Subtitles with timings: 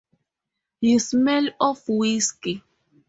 [0.79, 2.63] You smell of whiskey.